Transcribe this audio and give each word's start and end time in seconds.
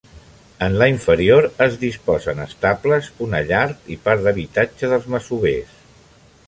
En 0.67 0.77
la 0.81 0.85
inferior 0.91 1.47
es 1.65 1.75
disposen 1.83 2.41
estables, 2.47 3.11
una 3.27 3.43
llar 3.51 3.67
i 3.97 4.01
part 4.07 4.27
d'habitatge 4.29 4.93
dels 4.95 5.09
masovers. 5.17 5.77